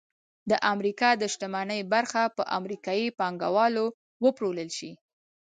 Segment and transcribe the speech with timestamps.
[0.49, 3.85] د امریکا د شتمنۍ برخه په امریکايي پانګوالو
[4.25, 4.91] وپلورل شي